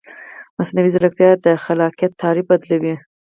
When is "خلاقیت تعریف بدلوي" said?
1.63-2.95